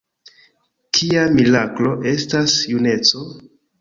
[0.99, 3.23] Kia miraklo estas juneco?